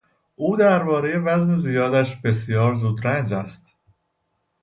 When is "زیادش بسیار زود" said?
1.53-3.07